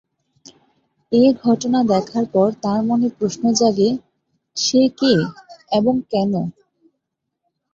এ 1.11 1.23
ঘটনা 1.43 1.79
দেখার 1.91 2.25
পর 2.33 2.47
তার 2.63 2.79
মনে 2.89 3.07
প্রশ্ন 3.17 3.43
জাগে, 3.53 3.89
সে 4.57 4.81
কে 4.99 5.13
এবং 5.71 5.93
কেন? 6.11 6.33